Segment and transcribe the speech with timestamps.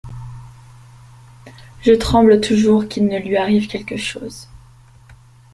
[1.81, 4.47] Je tremble toujours qu’il ne lui arrive quelque chose…